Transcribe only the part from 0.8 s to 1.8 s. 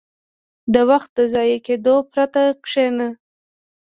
وخت د ضایع